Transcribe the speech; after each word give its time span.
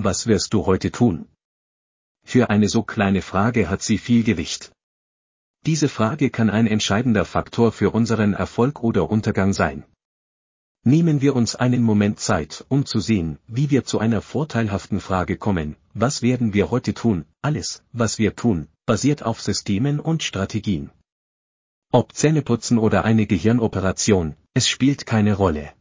Was 0.00 0.28
wirst 0.28 0.54
du 0.54 0.64
heute 0.64 0.92
tun? 0.92 1.26
Für 2.24 2.50
eine 2.50 2.68
so 2.68 2.84
kleine 2.84 3.20
Frage 3.20 3.68
hat 3.68 3.82
sie 3.82 3.98
viel 3.98 4.22
Gewicht. 4.22 4.70
Diese 5.66 5.88
Frage 5.88 6.30
kann 6.30 6.50
ein 6.50 6.68
entscheidender 6.68 7.24
Faktor 7.24 7.72
für 7.72 7.90
unseren 7.90 8.32
Erfolg 8.32 8.84
oder 8.84 9.10
Untergang 9.10 9.52
sein. 9.52 9.82
Nehmen 10.84 11.20
wir 11.20 11.34
uns 11.34 11.56
einen 11.56 11.82
Moment 11.82 12.20
Zeit, 12.20 12.64
um 12.68 12.86
zu 12.86 13.00
sehen, 13.00 13.40
wie 13.48 13.70
wir 13.70 13.84
zu 13.84 13.98
einer 13.98 14.22
vorteilhaften 14.22 15.00
Frage 15.00 15.36
kommen, 15.36 15.74
was 15.94 16.22
werden 16.22 16.54
wir 16.54 16.70
heute 16.70 16.94
tun, 16.94 17.24
alles, 17.42 17.82
was 17.92 18.20
wir 18.20 18.36
tun, 18.36 18.68
basiert 18.86 19.24
auf 19.24 19.42
Systemen 19.42 19.98
und 19.98 20.22
Strategien. 20.22 20.92
Ob 21.90 22.14
Zähneputzen 22.14 22.78
oder 22.78 23.04
eine 23.04 23.26
Gehirnoperation, 23.26 24.36
es 24.54 24.68
spielt 24.68 25.06
keine 25.06 25.34
Rolle. 25.34 25.72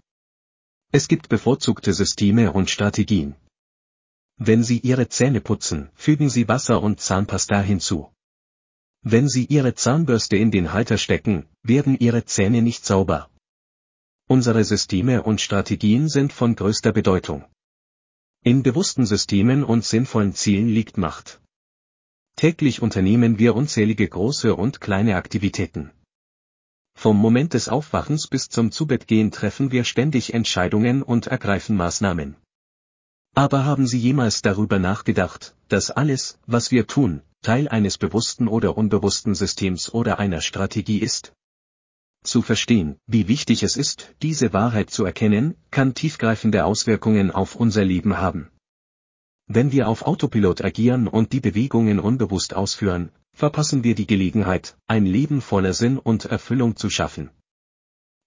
Es 0.91 1.07
gibt 1.07 1.29
bevorzugte 1.29 1.93
Systeme 1.93 2.51
und 2.51 2.71
Strategien. 2.71 3.35
Wenn 4.37 4.63
Sie 4.63 4.79
Ihre 4.79 5.09
Zähne 5.09 5.41
putzen, 5.41 5.89
fügen 5.95 6.29
Sie 6.29 6.47
Wasser 6.47 6.83
und 6.83 6.99
Zahnpasta 6.99 7.59
hinzu. 7.59 8.11
Wenn 9.01 9.27
Sie 9.27 9.45
Ihre 9.45 9.73
Zahnbürste 9.73 10.37
in 10.37 10.51
den 10.51 10.73
Halter 10.73 10.97
stecken, 10.97 11.47
werden 11.63 11.97
Ihre 11.97 12.25
Zähne 12.25 12.61
nicht 12.61 12.85
sauber. 12.85 13.29
Unsere 14.27 14.63
Systeme 14.63 15.23
und 15.23 15.41
Strategien 15.41 16.07
sind 16.07 16.33
von 16.33 16.55
größter 16.55 16.91
Bedeutung. 16.91 17.45
In 18.43 18.61
bewussten 18.61 19.05
Systemen 19.05 19.63
und 19.63 19.85
sinnvollen 19.85 20.33
Zielen 20.35 20.67
liegt 20.67 20.97
Macht. 20.97 21.41
Täglich 22.35 22.81
unternehmen 22.81 23.39
wir 23.39 23.55
unzählige 23.55 24.07
große 24.07 24.55
und 24.55 24.79
kleine 24.79 25.15
Aktivitäten. 25.15 25.91
Vom 26.93 27.17
Moment 27.17 27.53
des 27.53 27.69
Aufwachens 27.69 28.27
bis 28.27 28.49
zum 28.49 28.71
Zubettgehen 28.71 29.31
treffen 29.31 29.71
wir 29.71 29.83
ständig 29.83 30.33
Entscheidungen 30.33 31.01
und 31.01 31.27
ergreifen 31.27 31.75
Maßnahmen. 31.75 32.35
Aber 33.37 33.65
haben 33.65 33.85
Sie 33.85 33.99
jemals 33.99 34.41
darüber 34.41 34.79
nachgedacht, 34.79 35.55
dass 35.67 35.91
alles, 35.91 36.39
was 36.47 36.71
wir 36.71 36.87
tun, 36.87 37.21
Teil 37.43 37.67
eines 37.67 37.99
bewussten 37.99 38.47
oder 38.47 38.75
unbewussten 38.75 39.35
Systems 39.35 39.93
oder 39.93 40.17
einer 40.17 40.41
Strategie 40.41 40.97
ist? 40.97 41.33
Zu 42.23 42.41
verstehen, 42.41 42.97
wie 43.05 43.27
wichtig 43.27 43.61
es 43.61 43.77
ist, 43.77 44.15
diese 44.23 44.53
Wahrheit 44.53 44.89
zu 44.89 45.05
erkennen, 45.05 45.53
kann 45.69 45.93
tiefgreifende 45.93 46.65
Auswirkungen 46.65 47.29
auf 47.29 47.55
unser 47.55 47.85
Leben 47.85 48.17
haben. 48.17 48.49
Wenn 49.45 49.71
wir 49.71 49.87
auf 49.87 50.01
Autopilot 50.01 50.63
agieren 50.63 51.07
und 51.07 51.31
die 51.31 51.39
Bewegungen 51.39 51.99
unbewusst 51.99 52.55
ausführen, 52.55 53.11
verpassen 53.33 53.83
wir 53.83 53.93
die 53.93 54.07
Gelegenheit, 54.07 54.79
ein 54.87 55.05
Leben 55.05 55.41
voller 55.41 55.73
Sinn 55.73 55.99
und 55.99 56.25
Erfüllung 56.25 56.75
zu 56.75 56.89
schaffen. 56.89 57.29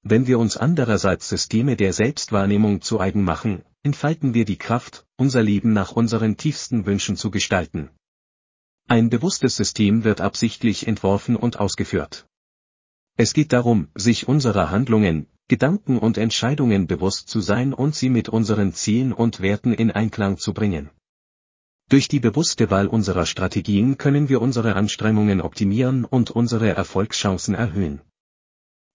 Wenn 0.04 0.28
wir 0.28 0.38
uns 0.38 0.56
andererseits 0.56 1.28
Systeme 1.28 1.74
der 1.74 1.92
Selbstwahrnehmung 1.94 2.80
zu 2.80 3.00
eigen 3.00 3.24
machen, 3.24 3.64
entfalten 3.82 4.34
wir 4.34 4.44
die 4.44 4.58
Kraft, 4.58 5.06
unser 5.16 5.42
Leben 5.42 5.72
nach 5.72 5.92
unseren 5.92 6.36
tiefsten 6.36 6.86
Wünschen 6.86 7.16
zu 7.16 7.30
gestalten. 7.30 7.90
Ein 8.88 9.08
bewusstes 9.08 9.56
System 9.56 10.04
wird 10.04 10.20
absichtlich 10.20 10.86
entworfen 10.86 11.36
und 11.36 11.58
ausgeführt. 11.60 12.26
Es 13.16 13.32
geht 13.32 13.52
darum, 13.52 13.88
sich 13.94 14.28
unserer 14.28 14.70
Handlungen, 14.70 15.26
Gedanken 15.48 15.98
und 15.98 16.18
Entscheidungen 16.18 16.86
bewusst 16.86 17.28
zu 17.28 17.40
sein 17.40 17.72
und 17.72 17.94
sie 17.94 18.10
mit 18.10 18.28
unseren 18.28 18.72
Zielen 18.72 19.12
und 19.12 19.40
Werten 19.40 19.72
in 19.72 19.90
Einklang 19.90 20.38
zu 20.38 20.54
bringen. 20.54 20.90
Durch 21.88 22.06
die 22.06 22.20
bewusste 22.20 22.70
Wahl 22.70 22.86
unserer 22.86 23.26
Strategien 23.26 23.98
können 23.98 24.28
wir 24.28 24.40
unsere 24.40 24.76
Anstrengungen 24.76 25.40
optimieren 25.40 26.04
und 26.04 26.30
unsere 26.30 26.68
Erfolgschancen 26.68 27.54
erhöhen. 27.54 28.00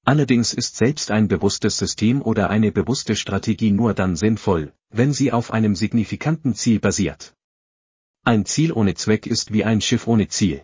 Allerdings 0.06 0.53
ist 0.53 0.78
selbst 0.78 1.09
ein 1.09 1.28
bewusstes 1.28 1.78
System 1.80 2.22
oder 2.22 2.52
eine 2.52 2.72
bewusste 2.72 3.16
Strategie 3.16 3.72
nur 3.72 3.95
dann 3.95 4.16
sinnvoll, 4.16 4.72
wenn 4.92 5.14
sie 5.14 5.31
auf 5.31 5.52
einem 5.52 5.75
signifikanten 5.75 6.53
Ziel 6.53 6.80
basiert. 6.80 7.34
Ein 8.23 8.45
Ziel 8.45 8.72
ohne 8.72 8.94
Zweck 8.94 9.25
ist 9.25 9.52
wie 9.52 9.64
ein 9.64 9.81
Schiff 9.81 10.08
ohne 10.08 10.28
Ziel. 10.28 10.64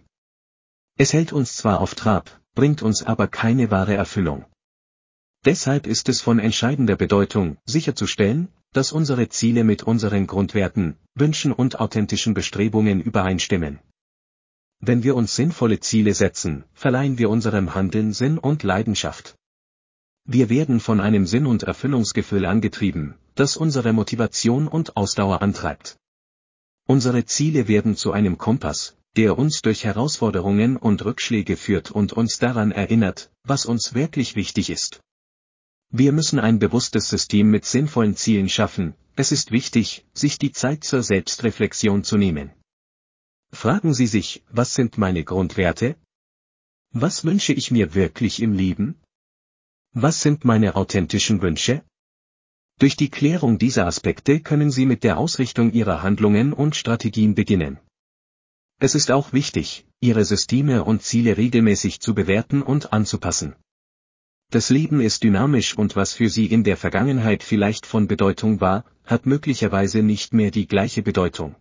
Es 0.96 1.14
hält 1.14 1.34
uns 1.34 1.58
zwar 1.58 1.82
auf 1.82 1.96
Trab, 1.96 2.40
bringt 2.54 2.84
uns 2.84 3.02
aber 3.02 3.28
keine 3.28 3.72
wahre 3.72 3.96
Erfüllung. 3.96 4.46
Deshalb 5.44 5.88
ist 5.88 6.08
es 6.08 6.22
von 6.22 6.38
entscheidender 6.38 6.96
Bedeutung, 6.96 7.58
sicherzustellen, 7.66 8.50
dass 8.74 8.92
unsere 8.92 9.28
Ziele 9.30 9.64
mit 9.64 9.82
unseren 9.82 10.28
Grundwerten, 10.28 10.98
Wünschen 11.16 11.52
und 11.52 11.80
authentischen 11.80 12.36
Bestrebungen 12.36 13.02
übereinstimmen. 13.02 13.80
Wenn 14.84 15.04
wir 15.04 15.16
uns 15.16 15.36
sinnvolle 15.36 15.80
Ziele 15.80 16.16
setzen, 16.16 16.64
verleihen 16.74 17.20
wir 17.20 17.30
unserem 17.30 17.76
Handeln 17.76 18.14
Sinn 18.14 18.40
und 18.40 18.64
Leidenschaft. 18.64 19.36
Wir 20.26 20.50
werden 20.50 20.80
von 20.80 21.00
einem 21.00 21.28
Sinn 21.28 21.46
und 21.46 21.62
Erfüllungsgefühl 21.62 22.46
angetrieben, 22.46 23.14
das 23.36 23.58
unsere 23.58 23.94
Motivation 23.94 24.68
und 24.68 24.98
Ausdauer 24.98 25.44
antreibt. 25.44 25.98
Unsere 26.88 27.26
Ziele 27.26 27.68
werden 27.68 27.96
zu 27.96 28.12
einem 28.12 28.40
Kompass, 28.40 28.98
der 29.16 29.38
uns 29.38 29.62
durch 29.62 29.84
Herausforderungen 29.84 30.78
und 30.78 31.06
Rückschläge 31.06 31.58
führt 31.58 31.92
und 31.92 32.14
uns 32.14 32.40
daran 32.40 32.72
erinnert, 32.72 33.32
was 33.44 33.68
uns 33.68 33.94
wirklich 33.94 34.36
wichtig 34.36 34.72
ist. 34.72 35.00
Wir 35.92 36.12
müssen 36.12 36.40
ein 36.40 36.58
bewusstes 36.58 37.08
System 37.08 37.52
mit 37.52 37.66
sinnvollen 37.66 38.16
Zielen 38.16 38.50
schaffen, 38.50 38.96
es 39.16 39.32
ist 39.32 39.52
wichtig, 39.52 40.06
sich 40.14 40.40
die 40.40 40.54
Zeit 40.54 40.84
zur 40.84 41.04
Selbstreflexion 41.04 42.04
zu 42.04 42.18
nehmen. 42.18 42.52
Fragen 43.54 43.94
Sie 43.94 44.08
sich, 44.08 44.44
was 44.50 44.74
sind 44.74 44.98
meine 44.98 45.24
Grundwerte? 45.24 45.96
Was 46.94 47.26
wünsche 47.26 47.54
ich 47.54 47.70
mir 47.70 47.94
wirklich 47.94 48.42
im 48.42 48.54
Leben? 48.54 49.00
Was 49.94 50.22
sind 50.22 50.46
meine 50.46 50.76
authentischen 50.76 51.42
Wünsche? 51.42 51.84
Durch 52.80 52.96
die 52.96 53.10
Klärung 53.10 53.60
dieser 53.60 53.86
Aspekte 53.86 54.40
können 54.40 54.72
Sie 54.72 54.86
mit 54.86 55.04
der 55.04 55.18
Ausrichtung 55.18 55.74
Ihrer 55.74 56.02
Handlungen 56.02 56.54
und 56.54 56.76
Strategien 56.76 57.36
beginnen. 57.36 57.80
Es 58.80 58.96
ist 58.96 59.12
auch 59.12 59.34
wichtig, 59.34 59.86
Ihre 60.00 60.26
Systeme 60.26 60.84
und 60.84 61.04
Ziele 61.04 61.38
regelmäßig 61.38 62.00
zu 62.00 62.16
bewerten 62.16 62.64
und 62.64 62.94
anzupassen. 62.94 63.56
Das 64.50 64.70
Leben 64.70 65.02
ist 65.02 65.24
dynamisch 65.24 65.78
und 65.78 65.96
was 65.96 66.14
für 66.14 66.30
Sie 66.30 66.48
in 66.48 66.64
der 66.64 66.78
Vergangenheit 66.78 67.44
vielleicht 67.44 67.86
von 67.86 68.08
Bedeutung 68.08 68.60
war, 68.60 68.86
hat 69.06 69.28
möglicherweise 69.28 70.02
nicht 70.02 70.34
mehr 70.34 70.50
die 70.50 70.68
gleiche 70.68 71.04
Bedeutung. 71.04 71.56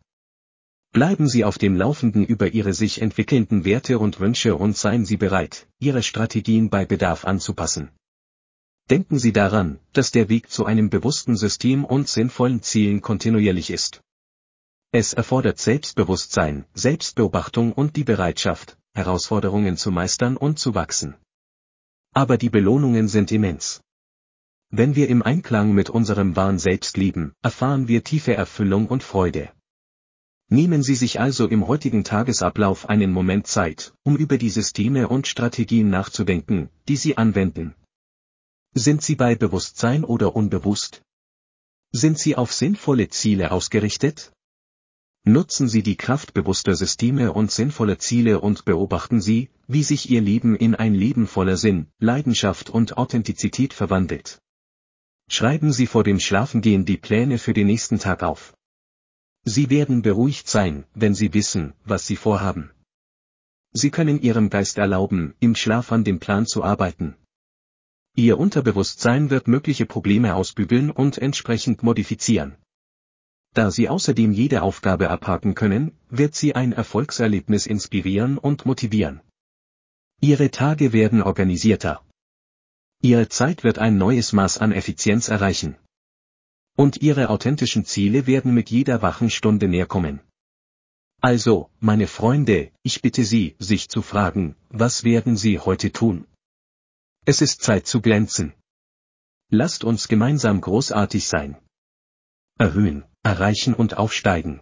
Bleiben 0.92 1.28
Sie 1.28 1.44
auf 1.44 1.56
dem 1.56 1.76
Laufenden 1.76 2.24
über 2.24 2.48
Ihre 2.48 2.72
sich 2.72 3.00
entwickelnden 3.00 3.64
Werte 3.64 4.00
und 4.00 4.18
Wünsche 4.18 4.56
und 4.56 4.76
seien 4.76 5.04
Sie 5.04 5.16
bereit, 5.16 5.68
Ihre 5.78 6.02
Strategien 6.02 6.68
bei 6.68 6.84
Bedarf 6.84 7.24
anzupassen. 7.24 7.90
Denken 8.90 9.20
Sie 9.20 9.32
daran, 9.32 9.78
dass 9.92 10.10
der 10.10 10.28
Weg 10.28 10.50
zu 10.50 10.64
einem 10.66 10.90
bewussten 10.90 11.36
System 11.36 11.84
und 11.84 12.08
sinnvollen 12.08 12.62
Zielen 12.62 13.02
kontinuierlich 13.02 13.70
ist. 13.70 14.00
Es 14.90 15.12
erfordert 15.12 15.60
Selbstbewusstsein, 15.60 16.64
Selbstbeobachtung 16.74 17.72
und 17.72 17.94
die 17.94 18.02
Bereitschaft, 18.02 18.76
Herausforderungen 18.92 19.76
zu 19.76 19.92
meistern 19.92 20.36
und 20.36 20.58
zu 20.58 20.74
wachsen. 20.74 21.14
Aber 22.12 22.36
die 22.36 22.50
Belohnungen 22.50 23.06
sind 23.06 23.30
immens. 23.30 23.80
Wenn 24.70 24.96
wir 24.96 25.08
im 25.08 25.22
Einklang 25.22 25.72
mit 25.72 25.88
unserem 25.88 26.34
wahren 26.34 26.58
Selbst 26.58 26.96
leben, 26.96 27.32
erfahren 27.42 27.86
wir 27.86 28.02
tiefe 28.02 28.34
Erfüllung 28.34 28.88
und 28.88 29.04
Freude. 29.04 29.50
Nehmen 30.52 30.82
Sie 30.82 30.96
sich 30.96 31.20
also 31.20 31.46
im 31.46 31.68
heutigen 31.68 32.02
Tagesablauf 32.02 32.88
einen 32.88 33.12
Moment 33.12 33.46
Zeit, 33.46 33.94
um 34.02 34.16
über 34.16 34.36
die 34.36 34.50
Systeme 34.50 35.06
und 35.06 35.28
Strategien 35.28 35.90
nachzudenken, 35.90 36.70
die 36.88 36.96
Sie 36.96 37.16
anwenden. 37.16 37.76
Sind 38.74 39.00
Sie 39.00 39.14
bei 39.14 39.36
Bewusstsein 39.36 40.02
oder 40.02 40.34
unbewusst? 40.34 41.02
Sind 41.92 42.18
Sie 42.18 42.34
auf 42.34 42.52
sinnvolle 42.52 43.08
Ziele 43.10 43.52
ausgerichtet? 43.52 44.32
Nutzen 45.24 45.68
Sie 45.68 45.84
die 45.84 45.96
Kraft 45.96 46.34
bewusster 46.34 46.74
Systeme 46.74 47.32
und 47.32 47.52
sinnvoller 47.52 48.00
Ziele 48.00 48.40
und 48.40 48.64
beobachten 48.64 49.20
Sie, 49.20 49.50
wie 49.68 49.84
sich 49.84 50.10
Ihr 50.10 50.20
Leben 50.20 50.56
in 50.56 50.74
ein 50.74 50.94
Leben 50.94 51.28
voller 51.28 51.58
Sinn, 51.58 51.86
Leidenschaft 52.00 52.70
und 52.70 52.96
Authentizität 52.96 53.72
verwandelt. 53.72 54.40
Schreiben 55.28 55.72
Sie 55.72 55.86
vor 55.86 56.02
dem 56.02 56.18
Schlafengehen 56.18 56.84
die 56.84 56.96
Pläne 56.96 57.38
für 57.38 57.52
den 57.52 57.68
nächsten 57.68 58.00
Tag 58.00 58.24
auf. 58.24 58.52
Sie 59.44 59.70
werden 59.70 60.02
beruhigt 60.02 60.48
sein, 60.48 60.84
wenn 60.94 61.14
Sie 61.14 61.32
wissen, 61.32 61.72
was 61.84 62.06
Sie 62.06 62.16
vorhaben. 62.16 62.70
Sie 63.72 63.90
können 63.90 64.20
Ihrem 64.20 64.50
Geist 64.50 64.78
erlauben, 64.78 65.34
im 65.40 65.54
Schlaf 65.54 65.92
an 65.92 66.04
dem 66.04 66.18
Plan 66.18 66.46
zu 66.46 66.62
arbeiten. 66.64 67.16
Ihr 68.16 68.38
Unterbewusstsein 68.38 69.30
wird 69.30 69.48
mögliche 69.48 69.86
Probleme 69.86 70.34
ausbügeln 70.34 70.90
und 70.90 71.16
entsprechend 71.18 71.82
modifizieren. 71.82 72.56
Da 73.54 73.70
Sie 73.70 73.88
außerdem 73.88 74.32
jede 74.32 74.62
Aufgabe 74.62 75.10
abhaken 75.10 75.54
können, 75.54 75.96
wird 76.08 76.34
Sie 76.34 76.54
ein 76.54 76.72
Erfolgserlebnis 76.72 77.66
inspirieren 77.66 78.38
und 78.38 78.66
motivieren. 78.66 79.20
Ihre 80.20 80.50
Tage 80.50 80.92
werden 80.92 81.22
organisierter. 81.22 82.04
Ihre 83.00 83.28
Zeit 83.28 83.64
wird 83.64 83.78
ein 83.78 83.96
neues 83.96 84.32
Maß 84.32 84.58
an 84.58 84.72
Effizienz 84.72 85.28
erreichen. 85.28 85.76
Und 86.76 87.02
Ihre 87.02 87.28
authentischen 87.28 87.84
Ziele 87.84 88.26
werden 88.26 88.54
mit 88.54 88.70
jeder 88.70 89.02
wachen 89.02 89.30
Stunde 89.30 89.68
näher 89.68 89.86
kommen. 89.86 90.20
Also, 91.20 91.70
meine 91.80 92.06
Freunde, 92.06 92.72
ich 92.82 93.02
bitte 93.02 93.24
Sie, 93.24 93.56
sich 93.58 93.90
zu 93.90 94.00
fragen, 94.00 94.56
was 94.70 95.04
werden 95.04 95.36
Sie 95.36 95.58
heute 95.58 95.92
tun? 95.92 96.26
Es 97.26 97.42
ist 97.42 97.62
Zeit 97.62 97.86
zu 97.86 98.00
glänzen. 98.00 98.54
Lasst 99.50 99.84
uns 99.84 100.08
gemeinsam 100.08 100.60
großartig 100.60 101.28
sein. 101.28 101.56
erhöhen, 102.56 103.04
erreichen 103.22 103.74
und 103.74 103.96
aufsteigen. 103.96 104.60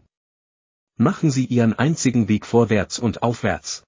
Machen 0.96 1.30
Sie 1.30 1.44
Ihren 1.44 1.74
einzigen 1.74 2.28
Weg 2.28 2.46
vorwärts 2.46 2.98
und 2.98 3.22
aufwärts. 3.22 3.84